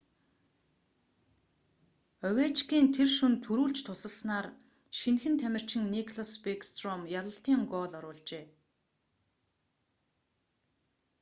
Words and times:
овечкин 2.27 2.85
тэр 2.95 3.09
шөнө 3.17 3.37
түрүүлж 3.45 3.79
тусалснаар 3.87 4.47
шинэхэн 4.99 5.35
тамирчин 5.41 5.83
никлас 5.95 6.31
бэкстром 6.43 7.01
ялалтын 7.19 7.61
гоол 7.73 7.93
оруулжээ 7.99 8.45